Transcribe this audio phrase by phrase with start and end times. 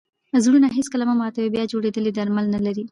[0.43, 1.47] زړونه هېڅکله مه ماتوئ!
[1.55, 2.79] بیا جوړېدل ئې درمل نه لري.